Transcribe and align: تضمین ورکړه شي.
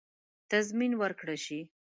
تضمین 0.49 0.93
ورکړه 1.01 1.35
شي. 1.43 1.59